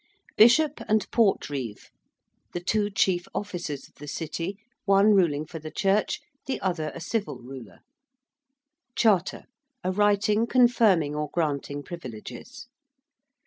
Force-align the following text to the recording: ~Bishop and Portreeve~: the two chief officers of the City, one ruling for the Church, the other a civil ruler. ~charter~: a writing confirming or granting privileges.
~Bishop 0.35 0.81
and 0.87 1.05
Portreeve~: 1.11 1.91
the 2.53 2.59
two 2.59 2.89
chief 2.89 3.27
officers 3.35 3.87
of 3.87 3.93
the 3.99 4.07
City, 4.07 4.57
one 4.85 5.13
ruling 5.13 5.45
for 5.45 5.59
the 5.59 5.69
Church, 5.69 6.21
the 6.47 6.59
other 6.59 6.91
a 6.95 6.99
civil 6.99 7.37
ruler. 7.37 7.81
~charter~: 8.95 9.43
a 9.83 9.91
writing 9.91 10.47
confirming 10.47 11.13
or 11.13 11.29
granting 11.31 11.83
privileges. 11.83 12.65